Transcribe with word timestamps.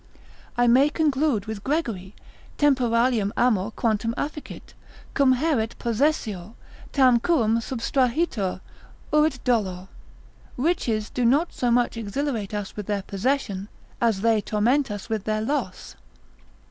I 0.57 0.65
may 0.65 0.89
conclude 0.89 1.45
with 1.45 1.63
Gregory, 1.63 2.15
temporalium 2.57 3.31
amor, 3.37 3.69
quantum 3.69 4.15
afficit, 4.17 4.73
cum 5.13 5.33
haeret 5.35 5.77
possessio, 5.77 6.55
tantum 6.91 7.19
quum 7.19 7.59
subtrahitur, 7.59 8.61
urit 9.13 9.43
dolor; 9.43 9.89
riches 10.57 11.11
do 11.11 11.23
not 11.23 11.53
so 11.53 11.69
much 11.69 11.97
exhilarate 11.97 12.55
us 12.55 12.75
with 12.75 12.87
their 12.87 13.03
possession, 13.03 13.67
as 14.01 14.21
they 14.21 14.41
torment 14.41 14.89
us 14.89 15.07
with 15.07 15.25
their 15.25 15.41
loss. 15.41 15.95